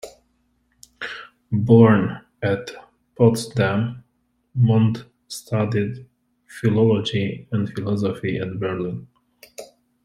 Born 1.51 2.25
at 2.41 2.71
Potsdam, 3.15 4.03
Mundt 4.57 5.05
studied 5.27 6.07
philology 6.47 7.47
and 7.51 7.69
philosophy 7.69 8.39
at 8.39 8.59
Berlin. 8.59 9.07